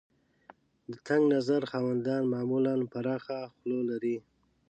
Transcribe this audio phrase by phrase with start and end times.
[0.91, 4.17] د تنګ نظر خاوندان معمولاً پراخه خوله لري.